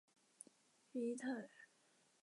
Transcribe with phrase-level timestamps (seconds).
[0.93, 1.47] 于伊特尔。